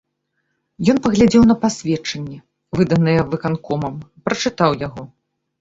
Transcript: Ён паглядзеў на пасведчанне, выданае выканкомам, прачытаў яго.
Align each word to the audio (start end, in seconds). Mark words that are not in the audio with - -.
Ён 0.93 0.97
паглядзеў 1.07 1.43
на 1.51 1.55
пасведчанне, 1.65 2.39
выданае 2.79 3.17
выканкомам, 3.35 4.01
прачытаў 4.29 4.71
яго. 4.89 5.03